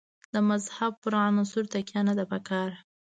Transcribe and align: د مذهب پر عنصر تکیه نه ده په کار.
د 0.33 0.35
مذهب 0.49 0.93
پر 1.03 1.13
عنصر 1.27 1.63
تکیه 1.73 2.01
نه 2.07 2.13
ده 2.17 2.23
په 2.31 2.39
کار. 2.49 2.69